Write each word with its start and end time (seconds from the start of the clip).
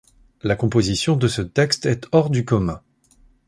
La 0.41 0.55
composition 0.55 1.15
de 1.15 1.27
ce 1.27 1.43
texte 1.43 1.85
est 1.85 2.07
hors 2.11 2.31
du 2.31 2.43
commun. 2.43 2.81